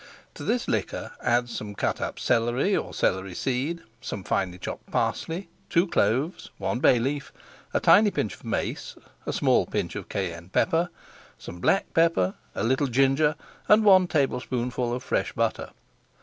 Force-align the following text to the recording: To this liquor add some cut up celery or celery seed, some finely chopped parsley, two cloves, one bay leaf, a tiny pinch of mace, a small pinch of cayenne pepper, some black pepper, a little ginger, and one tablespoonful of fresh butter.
To 0.33 0.43
this 0.43 0.67
liquor 0.67 1.11
add 1.21 1.47
some 1.47 1.75
cut 1.75 2.01
up 2.01 2.17
celery 2.17 2.75
or 2.75 2.91
celery 2.91 3.35
seed, 3.35 3.81
some 4.01 4.23
finely 4.23 4.57
chopped 4.57 4.89
parsley, 4.89 5.47
two 5.69 5.85
cloves, 5.85 6.49
one 6.57 6.79
bay 6.79 6.97
leaf, 6.97 7.31
a 7.71 7.79
tiny 7.79 8.09
pinch 8.09 8.33
of 8.33 8.43
mace, 8.43 8.95
a 9.27 9.31
small 9.31 9.67
pinch 9.67 9.95
of 9.95 10.09
cayenne 10.09 10.49
pepper, 10.49 10.89
some 11.37 11.59
black 11.59 11.93
pepper, 11.93 12.33
a 12.55 12.63
little 12.63 12.87
ginger, 12.87 13.35
and 13.67 13.85
one 13.85 14.07
tablespoonful 14.07 14.91
of 14.91 15.03
fresh 15.03 15.33
butter. 15.33 15.69